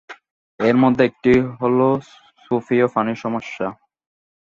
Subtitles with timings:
[0.59, 1.87] এর মধ্যে একটি হলো
[2.43, 3.67] সুপেয় পানির সমস্যা।